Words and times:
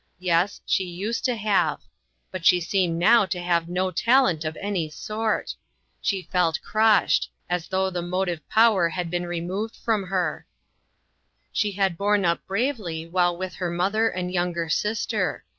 Yes, 0.17 0.61
she 0.65 0.83
used 0.83 1.23
to 1.25 1.35
have; 1.35 1.79
but 2.31 2.43
she 2.43 2.59
seemed 2.59 2.97
now 2.97 3.27
to 3.27 3.39
have 3.39 3.69
no 3.69 3.91
talent 3.91 4.43
of 4.43 4.57
any 4.59 4.89
sort. 4.89 5.53
She 6.01 6.23
felt 6.23 6.59
crushed; 6.63 7.29
as 7.47 7.67
though 7.67 7.91
the 7.91 8.01
motive 8.01 8.39
power 8.49 8.89
had 8.89 9.11
been 9.11 9.27
removed 9.27 9.75
from 9.75 10.07
her. 10.07 10.47
TRYING 11.53 11.53
TO 11.53 11.67
ENDURE. 11.67 11.71
77 11.71 11.71
She 11.71 11.81
had 11.83 11.97
borne 11.99 12.25
up 12.25 12.47
bravely 12.47 13.05
while 13.05 13.37
with 13.37 13.53
her 13.57 13.69
mother 13.69 14.09
and 14.09 14.31
younger 14.33 14.69
sister. 14.69 15.43